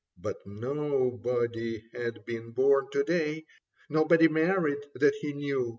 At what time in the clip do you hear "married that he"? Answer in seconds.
4.27-5.31